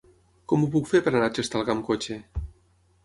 Com 0.53 0.63
ho 0.63 0.69
puc 0.75 0.89
fer 0.93 1.01
per 1.07 1.13
anar 1.13 1.27
a 1.27 1.35
Xestalgar 1.41 1.75
amb 1.77 1.87
cotxe? 1.91 2.19